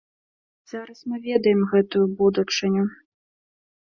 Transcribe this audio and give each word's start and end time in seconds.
Зараз 0.71 0.99
мы 1.11 1.19
ведаем 1.27 1.61
гэтую 1.73 2.03
будучыню. 2.21 2.83